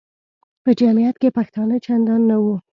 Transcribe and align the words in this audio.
په 0.63 0.69
جمیعت 0.79 1.15
کې 1.21 1.35
پښتانه 1.37 1.75
چندان 1.85 2.21
نه 2.29 2.37
وو. 2.43 2.55